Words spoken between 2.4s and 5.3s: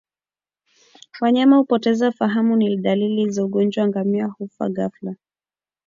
ni dalili za ugonjwa wa ngamia kufa ghafla